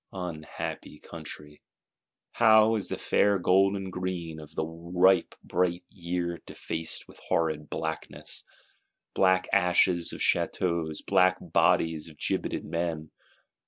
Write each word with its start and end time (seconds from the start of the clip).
Unhappy 0.13 0.97
country! 0.97 1.61
How 2.31 2.73
is 2.73 2.87
the 2.89 2.97
fair 2.97 3.37
gold 3.37 3.75
and 3.75 3.91
green 3.93 4.39
of 4.39 4.55
the 4.55 4.65
ripe 4.65 5.35
bright 5.43 5.83
Year 5.89 6.39
defaced 6.47 7.07
with 7.07 7.19
horrid 7.27 7.69
blackness: 7.69 8.43
black 9.13 9.47
ashes 9.53 10.11
of 10.11 10.19
Châteaus, 10.19 11.05
black 11.05 11.37
bodies 11.39 12.09
of 12.09 12.17
gibetted 12.17 12.65
Men! 12.65 13.11